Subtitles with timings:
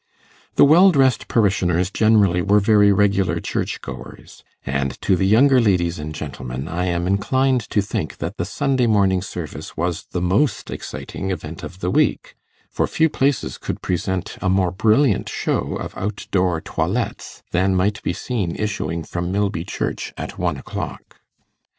[0.55, 5.99] The well dressed parishioners generally were very regular church goers, and to the younger ladies
[5.99, 10.71] and gentlemen I am inclined to think that the Sunday morning service was the most
[10.71, 12.33] exciting event of the week;
[12.71, 18.01] for few places could present a more brilliant show of out door toilettes than might
[18.01, 21.21] be seen issuing from Milby church at one o'clock.